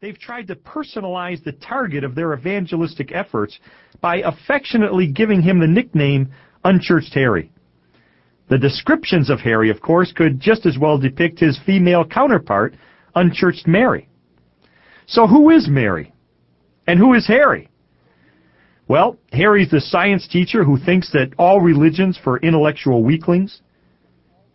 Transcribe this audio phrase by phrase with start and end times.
[0.00, 3.58] they've tried to personalize the target of their evangelistic efforts
[4.00, 6.30] by affectionately giving him the nickname
[6.64, 7.50] Unchurched Harry.
[8.48, 12.74] The descriptions of Harry, of course, could just as well depict his female counterpart,
[13.14, 14.08] Unchurched Mary.
[15.06, 16.12] So who is Mary?
[16.86, 17.68] And who is Harry?
[18.88, 23.62] Well, Harry's the science teacher who thinks that all religions for intellectual weaklings.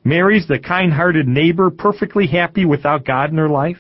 [0.04, 3.80] Mary's the kind-hearted neighbor perfectly happy without God in her life.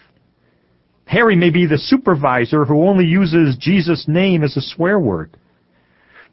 [1.11, 5.35] Harry may be the supervisor who only uses Jesus' name as a swear word.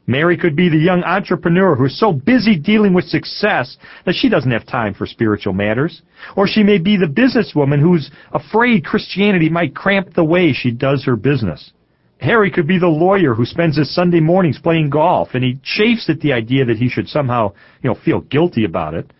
[0.07, 4.51] Mary could be the young entrepreneur who's so busy dealing with success that she doesn't
[4.51, 6.01] have time for spiritual matters.
[6.37, 11.03] Or she may be the businesswoman who's afraid Christianity might cramp the way she does
[11.03, 11.73] her business.
[12.21, 16.09] Harry could be the lawyer who spends his Sunday mornings playing golf and he chafes
[16.09, 17.51] at the idea that he should somehow,
[17.83, 19.11] you know, feel guilty about it.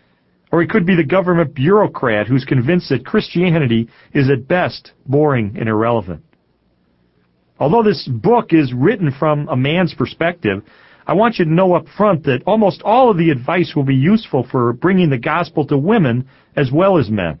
[0.52, 5.56] Or he could be the government bureaucrat who's convinced that Christianity is at best boring
[5.58, 6.24] and irrelevant.
[7.58, 10.62] Although this book is written from a man's perspective,
[11.06, 13.94] I want you to know up front that almost all of the advice will be
[13.94, 17.38] useful for bringing the gospel to women as well as men.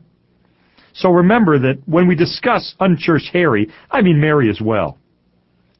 [0.92, 4.98] So remember that when we discuss unchurched Harry, I mean Mary as well.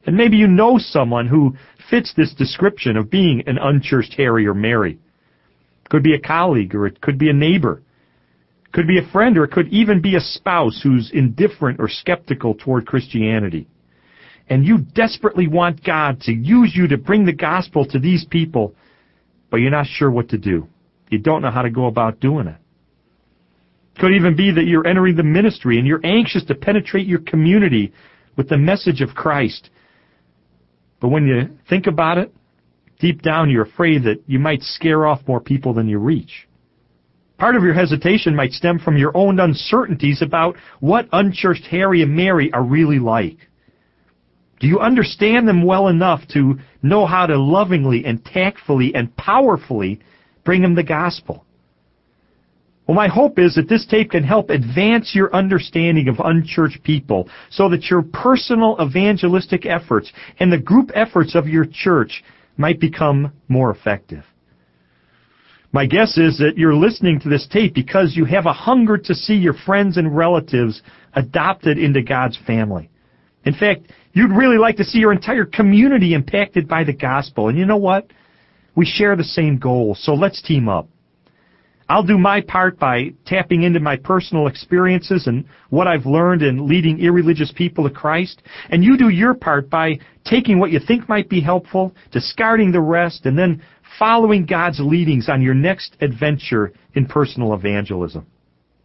[0.05, 1.55] And maybe you know someone who
[1.89, 4.97] fits this description of being an unchurched Harry or Mary.
[5.91, 7.83] Could be a colleague or it could be a neighbor.
[8.73, 12.55] Could be a friend or it could even be a spouse who's indifferent or skeptical
[12.55, 13.67] toward Christianity
[14.51, 18.75] and you desperately want God to use you to bring the gospel to these people,
[19.49, 20.67] but you're not sure what to do.
[21.09, 22.57] You don't know how to go about doing it.
[23.97, 27.93] Could even be that you're entering the ministry and you're anxious to penetrate your community
[28.35, 29.69] with the message of Christ.
[30.99, 32.33] But when you think about it,
[33.01, 36.47] deep down you're afraid that you might scare off more people than you reach.
[37.37, 42.15] Part of your hesitation might stem from your own uncertainties about what unchurched Harry and
[42.15, 43.37] Mary are really like.
[44.59, 49.99] Do you understand them well enough to know how to lovingly and tactfully and powerfully
[50.45, 51.43] bring them the gospel?
[52.85, 57.27] Well, my hope is that this tape can help advance your understanding of unchurched people
[57.49, 62.23] so that your personal evangelistic efforts and the group efforts of your church
[62.57, 64.23] might become more effective.
[65.73, 69.15] My guess is that you're listening to this tape because you have a hunger to
[69.15, 70.81] see your friends and relatives
[71.13, 72.89] adopted into God's family.
[73.45, 77.47] In fact, You'd really like to see your entire community impacted by the gospel.
[77.47, 78.07] And you know what?
[78.75, 80.87] We share the same goal, so let's team up.
[81.91, 86.65] I'll do my part by tapping into my personal experiences and what I've learned in
[86.65, 88.41] leading irreligious people to Christ.
[88.69, 92.79] And you do your part by taking what you think might be helpful, discarding the
[92.79, 93.61] rest, and then
[93.99, 98.25] following God's leadings on your next adventure in personal evangelism.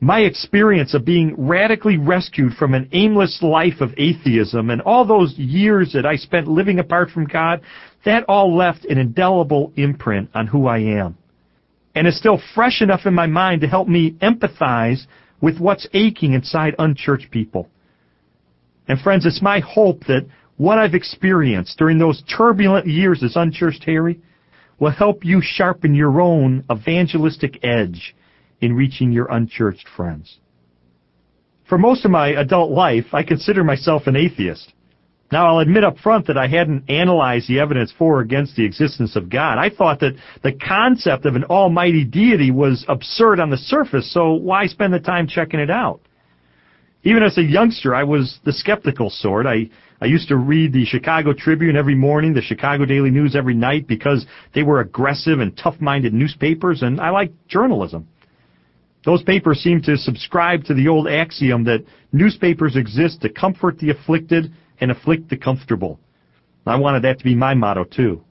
[0.01, 5.33] My experience of being radically rescued from an aimless life of atheism and all those
[5.39, 7.61] years that I spent living apart from God,
[8.05, 11.17] that all left an indelible imprint on who I am.
[11.97, 15.07] And is still fresh enough in my mind to help me empathize
[15.41, 17.69] with what's aching inside unchurched people.
[18.87, 20.27] And friends, it's my hope that
[20.59, 24.21] what I've experienced during those turbulent years as unchurched Harry
[24.79, 28.15] will help you sharpen your own evangelistic edge
[28.61, 30.39] in reaching your unchurched friends.
[31.67, 34.73] For most of my adult life, I consider myself an atheist.
[35.33, 38.65] Now, I'll admit up front that I hadn't analyzed the evidence for or against the
[38.65, 39.59] existence of God.
[39.59, 44.35] I thought that the concept of an almighty deity was absurd on the surface, so
[44.35, 46.01] why spend the time checking it out?
[47.03, 49.47] Even as a youngster, I was the skeptical sort.
[49.47, 49.69] I,
[50.01, 53.89] I used to read the Chicago Tribune every morning, the Chicago Daily News every night
[53.89, 58.09] because they were aggressive and tough-minded newspapers, and I liked journalism.
[59.05, 63.91] Those papers seemed to subscribe to the old axiom that newspapers exist to comfort the
[63.91, 65.99] afflicted and afflict the comfortable.
[66.67, 68.23] I wanted that to be my motto too.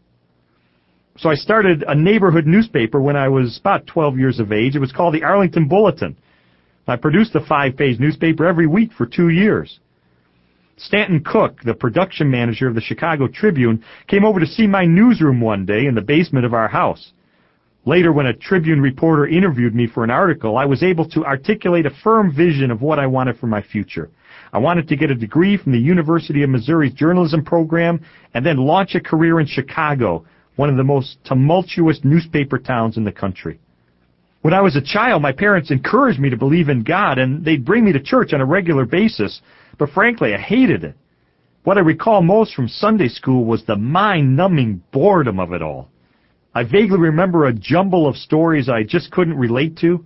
[1.18, 4.76] So I started a neighborhood newspaper when I was about 12 years of age.
[4.76, 6.18] It was called the Arlington Bulletin.
[6.88, 9.80] I produced a five-page newspaper every week for two years.
[10.78, 15.40] Stanton Cook, the production manager of the Chicago Tribune, came over to see my newsroom
[15.40, 17.14] one day in the basement of our house.
[17.88, 21.86] Later, when a Tribune reporter interviewed me for an article, I was able to articulate
[21.86, 24.10] a firm vision of what I wanted for my future.
[24.52, 28.04] I wanted to get a degree from the University of Missouri's journalism program
[28.34, 33.04] and then launch a career in Chicago, one of the most tumultuous newspaper towns in
[33.04, 33.60] the country.
[34.42, 37.66] When I was a child, my parents encouraged me to believe in God and they'd
[37.66, 39.42] bring me to church on a regular basis,
[39.78, 40.96] but frankly, I hated it.
[41.64, 45.90] What I recall most from Sunday school was the mind-numbing boredom of it all.
[46.56, 50.06] I vaguely remember a jumble of stories I just couldn't relate to.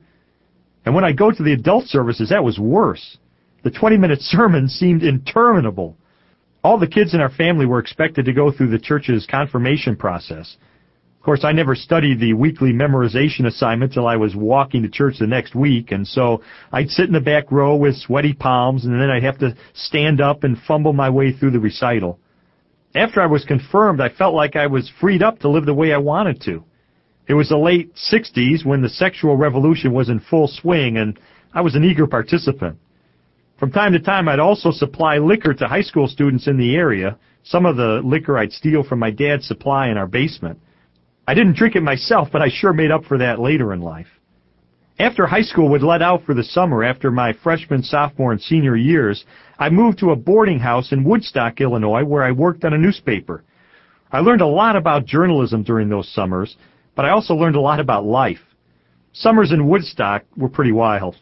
[0.83, 3.19] And when I go to the adult services, that was worse.
[3.63, 5.95] The 20 minute sermon seemed interminable.
[6.63, 10.57] All the kids in our family were expected to go through the church's confirmation process.
[11.19, 15.19] Of course, I never studied the weekly memorization assignment till I was walking to church
[15.19, 16.41] the next week, and so
[16.71, 20.21] I'd sit in the back row with sweaty palms, and then I'd have to stand
[20.21, 22.19] up and fumble my way through the recital.
[22.95, 25.93] After I was confirmed, I felt like I was freed up to live the way
[25.93, 26.63] I wanted to.
[27.27, 31.19] It was the late 60s when the sexual revolution was in full swing, and
[31.53, 32.77] I was an eager participant.
[33.59, 37.17] From time to time, I'd also supply liquor to high school students in the area.
[37.43, 40.59] Some of the liquor I'd steal from my dad's supply in our basement.
[41.27, 44.07] I didn't drink it myself, but I sure made up for that later in life.
[44.99, 48.75] After high school would let out for the summer after my freshman, sophomore, and senior
[48.75, 49.23] years,
[49.57, 53.45] I moved to a boarding house in Woodstock, Illinois, where I worked on a newspaper.
[54.11, 56.57] I learned a lot about journalism during those summers,
[56.95, 58.41] but I also learned a lot about life.
[59.13, 61.15] Summers in Woodstock were pretty wild.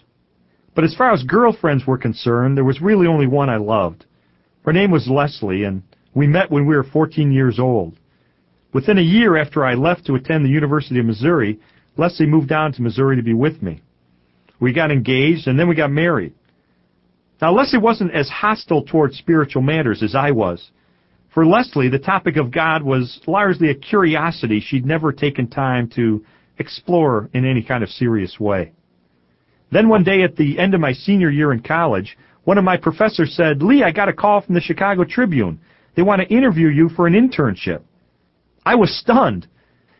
[0.74, 4.06] But as far as girlfriends were concerned, there was really only one I loved.
[4.66, 5.84] Her name was Leslie, and
[6.16, 8.00] we met when we were 14 years old.
[8.74, 11.60] Within a year after I left to attend the University of Missouri,
[11.98, 13.82] Leslie moved down to Missouri to be with me.
[14.60, 16.34] We got engaged, and then we got married.
[17.42, 20.72] Now, Leslie wasn't as hostile towards spiritual matters as I was.
[21.34, 26.26] For Leslie, the topic of God was largely a curiosity she'd never taken time to
[26.58, 28.72] explore in any kind of serious way.
[29.72, 32.78] Then one day at the end of my senior year in college, one of my
[32.78, 35.60] professors said, Lee, I got a call from the Chicago Tribune.
[35.96, 37.82] They want to interview you for an internship.
[38.66, 39.48] I was stunned.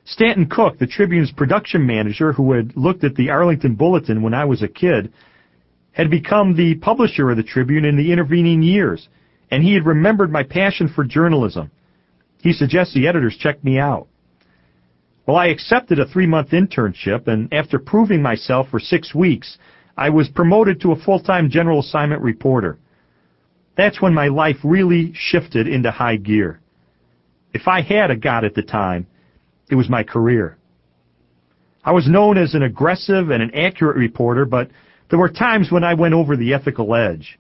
[0.08, 4.46] Stanton Cook, the Tribune's production manager who had looked at the Arlington Bulletin when I
[4.46, 5.12] was a kid,
[5.92, 9.10] had become the publisher of the Tribune in the intervening years,
[9.52, 11.72] and he had remembered my passion for journalism.
[12.42, 14.08] He suggests the editors check me out.
[15.26, 19.58] Well, I accepted a three-month internship, and after proving myself for six weeks,
[19.98, 22.80] I was promoted to a full-time general assignment reporter.
[23.76, 26.62] That's when my life really shifted into high gear.
[27.54, 29.08] If I had a God at the time,
[29.70, 30.58] it was my career.
[31.84, 34.70] I was known as an aggressive and an accurate reporter, but
[35.10, 37.40] there were times when I went over the ethical edge.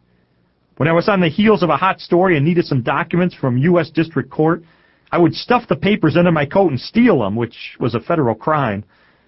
[0.77, 3.57] When I was on the heels of a hot story and needed some documents from
[3.57, 3.89] U.S.
[3.89, 4.63] District Court,
[5.11, 8.35] I would stuff the papers under my coat and steal them, which was a federal
[8.35, 8.83] crime,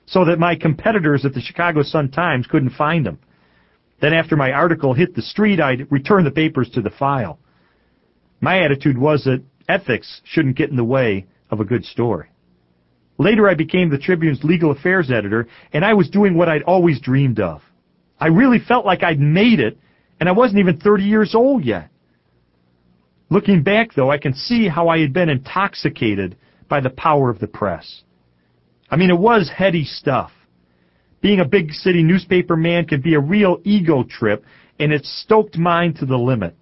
[0.06, 3.20] so that my competitors at the Chicago Sun-Times couldn't find them.
[4.02, 7.40] Then after my article hit the street, I'd return the papers to the file.
[8.42, 12.30] My attitude was that ethics shouldn't get in the way of a good story.
[13.20, 17.02] Later I became the Tribune's legal affairs editor, and I was doing what I'd always
[17.02, 17.62] dreamed of.
[18.18, 19.78] I really felt like I'd made it,
[20.20, 21.90] and I wasn't even 30 years old yet.
[23.30, 26.38] Looking back, though, I can see how I had been intoxicated
[26.70, 28.04] by the power of the press.
[28.90, 30.32] I mean, it was heady stuff.
[31.22, 34.46] Being a big city newspaper man can be a real ego trip,
[34.80, 36.56] and it stoked mine to the limit.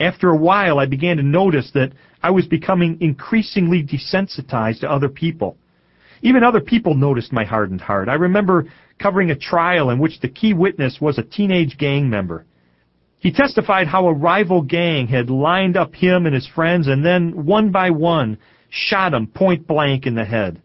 [0.00, 1.92] After a while, I began to notice that
[2.22, 5.56] I was becoming increasingly desensitized to other people.
[6.22, 8.08] Even other people noticed my hardened heart.
[8.08, 8.66] I remember
[8.98, 12.44] covering a trial in which the key witness was a teenage gang member.
[13.20, 17.44] He testified how a rival gang had lined up him and his friends and then,
[17.44, 20.60] one by one, shot him point blank in the head.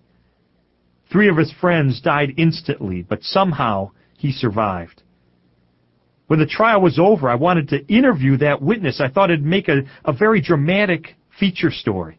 [1.12, 5.02] Three of his friends died instantly, but somehow he survived.
[6.33, 9.00] When the trial was over, I wanted to interview that witness.
[9.00, 12.17] I thought it'd make a, a very dramatic feature story.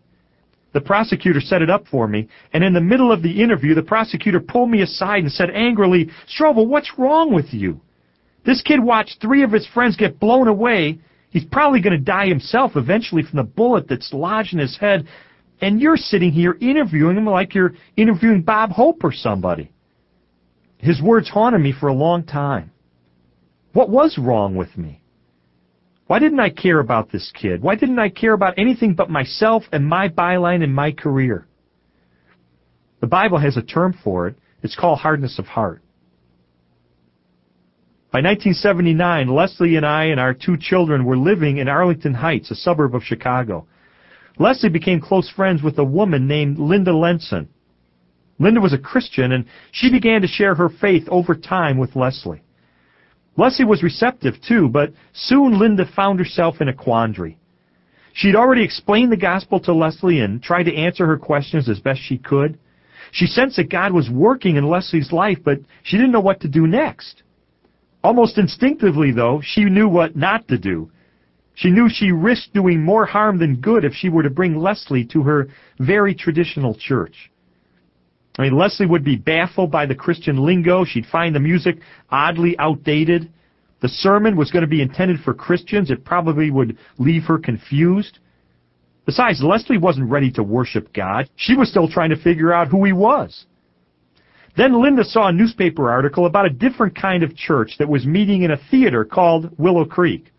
[0.73, 3.83] The prosecutor set it up for me, and in the middle of the interview, the
[3.83, 7.81] prosecutor pulled me aside and said angrily, Strobel, what's wrong with you?
[8.47, 11.01] This kid watched three of his friends get blown away.
[11.31, 15.09] He's probably going to die himself eventually from the bullet that's lodged in his head.
[15.61, 19.73] And you're sitting here interviewing him like you're interviewing Bob Hope or somebody.
[20.79, 22.71] His words haunted me for a long time.
[23.75, 25.03] What was wrong with me?
[26.07, 27.61] Why didn't I care about this kid?
[27.61, 31.49] Why didn't I care about anything but myself and my byline and my career?
[33.01, 34.37] The Bible has a term for it.
[34.63, 35.83] It's called hardness of heart.
[38.13, 42.55] By 1979, Leslie and I and our two children were living in Arlington Heights, a
[42.55, 43.67] suburb of Chicago.
[44.39, 47.49] Leslie became close friends with a woman named Linda Lenson.
[48.39, 52.45] Linda was a Christian, and she began to share her faith over time with Leslie.
[53.37, 57.39] Leslie was receptive too, but soon Linda found herself in a quandary.
[58.13, 62.01] She'd already explained the gospel to Leslie and tried to answer her questions as best
[62.01, 62.59] she could.
[63.11, 66.49] She sensed that God was working in Leslie's life, but she didn't know what to
[66.49, 67.23] do next.
[68.05, 70.91] Almost instinctively, though, she knew what not to do.
[71.55, 75.05] She knew she risked doing more harm than good if she were to bring Leslie
[75.07, 75.49] to her
[75.79, 77.31] very traditional church.
[78.39, 80.85] I mean, Leslie would be baffled by the Christian lingo.
[80.85, 81.79] She'd find the music
[82.11, 83.31] oddly outdated.
[83.81, 85.91] The sermon was going to be intended for Christians.
[85.91, 88.19] It probably would leave her confused.
[89.07, 91.29] Besides, Leslie wasn't ready to worship God.
[91.37, 93.45] She was still trying to figure out who he was.
[94.57, 98.43] Then Linda saw a newspaper article about a different kind of church that was meeting
[98.43, 100.33] in a theater called Willow Creek.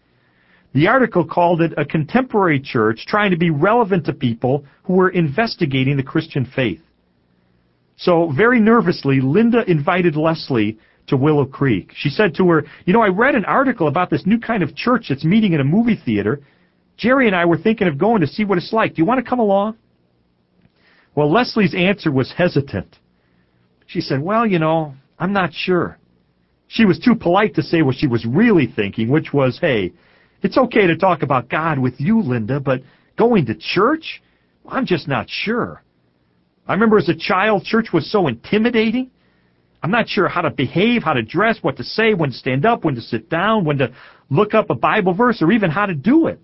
[0.73, 5.09] The article called it a contemporary church trying to be relevant to people who were
[5.09, 6.81] investigating the Christian faith.
[7.97, 11.91] So, very nervously, Linda invited Leslie to Willow Creek.
[11.95, 14.75] She said to her, You know, I read an article about this new kind of
[14.75, 16.41] church that's meeting in a movie theater.
[16.97, 18.95] Jerry and I were thinking of going to see what it's like.
[18.95, 19.77] Do you want to come along?
[21.13, 22.97] Well, Leslie's answer was hesitant.
[23.85, 25.97] She said, Well, you know, I'm not sure.
[26.67, 29.93] She was too polite to say what she was really thinking, which was, Hey,
[30.41, 32.81] it's okay to talk about God with you, Linda, but
[33.17, 34.21] going to church?
[34.67, 35.81] I'm just not sure.
[36.67, 39.11] I remember as a child, church was so intimidating.
[39.83, 42.65] I'm not sure how to behave, how to dress, what to say, when to stand
[42.65, 43.93] up, when to sit down, when to
[44.29, 46.39] look up a Bible verse, or even how to do it.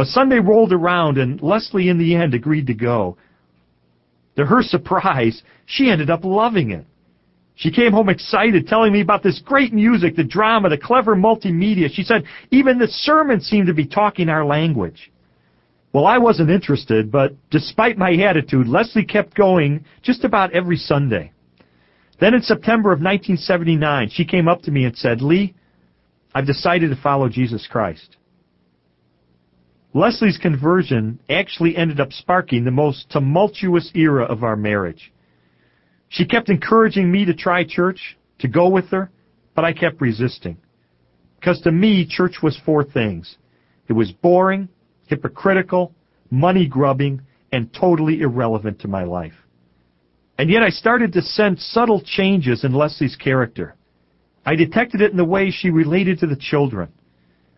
[0.00, 3.16] A Sunday rolled around, and Leslie in the end agreed to go.
[4.36, 6.84] To her surprise, she ended up loving it.
[7.54, 11.88] She came home excited, telling me about this great music, the drama, the clever multimedia.
[11.92, 15.12] She said even the sermon seemed to be talking our language.
[15.94, 21.30] Well, I wasn't interested, but despite my attitude, Leslie kept going just about every Sunday.
[22.18, 25.54] Then in September of 1979, she came up to me and said, Lee,
[26.34, 28.16] I've decided to follow Jesus Christ.
[29.94, 35.12] Leslie's conversion actually ended up sparking the most tumultuous era of our marriage.
[36.08, 39.12] She kept encouraging me to try church, to go with her,
[39.54, 40.56] but I kept resisting.
[41.38, 43.36] Because to me, church was four things.
[43.86, 44.68] It was boring,
[45.06, 45.92] hypocritical,
[46.30, 49.34] money grubbing, and totally irrelevant to my life.
[50.38, 53.76] And yet I started to sense subtle changes in Leslie's character.
[54.44, 56.88] I detected it in the way she related to the children.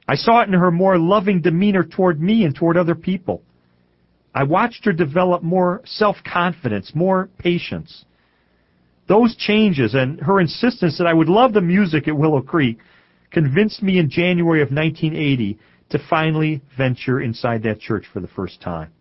[0.06, 3.42] I saw it in her more loving demeanor toward me and toward other people.
[4.34, 8.04] I watched her develop more self-confidence, more patience.
[9.08, 12.78] Those changes and her insistence that I would love the music at Willow Creek
[13.30, 15.58] convinced me in January of 1980
[15.90, 18.92] to finally venture inside that church for the first time.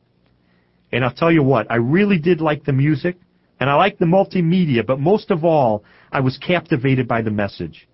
[0.91, 3.17] And I'll tell you what, I really did like the music,
[3.59, 7.87] and I liked the multimedia, but most of all, I was captivated by the message.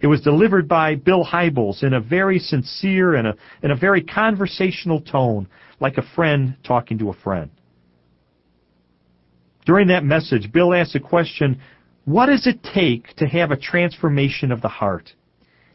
[0.00, 4.02] It was delivered by Bill Hybels in a very sincere and a, in a very
[4.02, 5.48] conversational tone,
[5.80, 7.50] like a friend talking to a friend.
[9.64, 11.60] During that message, Bill asked the question,
[12.04, 15.12] what does it take to have a transformation of the heart?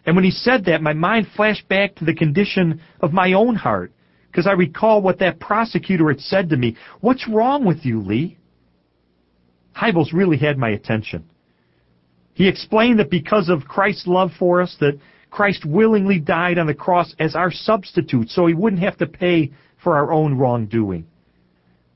[0.08, 3.56] And when he said that, my mind flashed back to the condition of my own
[3.56, 3.92] heart,
[4.32, 6.78] because I recall what that prosecutor had said to me.
[7.02, 8.38] What's wrong with you, Lee?
[9.76, 11.26] Hybels really had my attention.
[12.34, 14.98] He explained that because of Christ's love for us, that
[15.30, 19.52] Christ willingly died on the cross as our substitute so he wouldn't have to pay
[19.84, 21.06] for our own wrongdoing.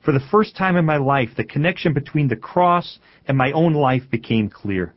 [0.03, 3.73] For the first time in my life, the connection between the cross and my own
[3.73, 4.93] life became clear.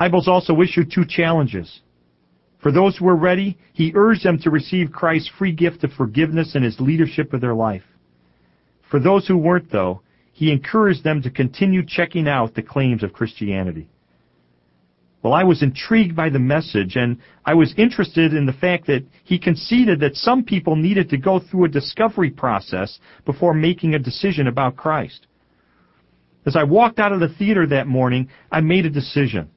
[0.00, 1.80] Hybels also issued two challenges.
[2.62, 6.54] For those who were ready, he urged them to receive Christ's free gift of forgiveness
[6.54, 7.84] and his leadership of their life.
[8.90, 10.00] For those who weren't, though,
[10.32, 13.88] he encouraged them to continue checking out the claims of Christianity.
[15.22, 19.04] Well, I was intrigued by the message, and I was interested in the fact that
[19.22, 23.98] he conceded that some people needed to go through a discovery process before making a
[23.98, 25.26] decision about Christ.
[26.46, 29.50] As I walked out of the theater that morning, I made a decision.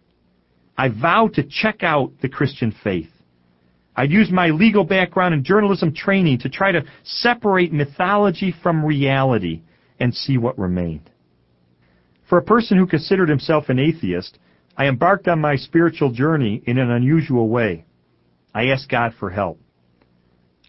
[0.77, 3.09] I vowed to check out the Christian faith.
[3.95, 9.61] I'd use my legal background and journalism training to try to separate mythology from reality
[9.99, 11.09] and see what remained.
[12.27, 14.39] For a person who considered himself an atheist,
[14.75, 17.85] I embarked on my spiritual journey in an unusual way.
[18.55, 19.59] I asked God for help.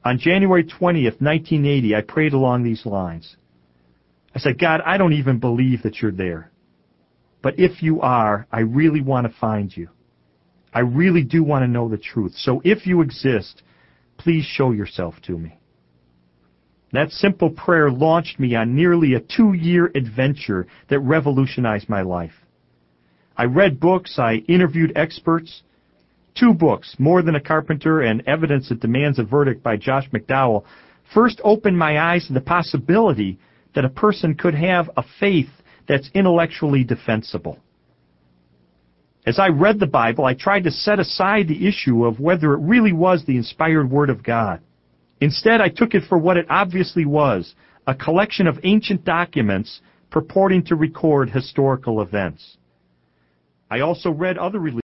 [0.04, 3.36] On January 20th, 1980, I prayed along these lines.
[4.34, 6.50] I said, God, I don't even believe that you're there.
[7.44, 9.90] But if you are, I really want to find you.
[10.72, 12.32] I really do want to know the truth.
[12.36, 13.62] So if you exist,
[14.16, 15.58] please show yourself to me.
[16.92, 22.32] That simple prayer launched me on nearly a two-year adventure that revolutionized my life.
[23.36, 25.64] I read books, I interviewed experts.
[26.34, 30.64] Two books, More Than a Carpenter and Evidence That Demands a Verdict by Josh McDowell,
[31.12, 33.38] first opened my eyes to the possibility
[33.74, 35.50] that a person could have a faith
[35.88, 37.58] that's intellectually defensible.
[39.26, 42.60] As I read the Bible, I tried to set aside the issue of whether it
[42.60, 44.60] really was the inspired Word of God.
[45.20, 47.54] Instead, I took it for what it obviously was,
[47.86, 52.58] a collection of ancient documents purporting to record historical events.
[53.70, 54.82] I also read other religions.